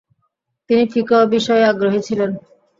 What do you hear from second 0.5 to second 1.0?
তিনি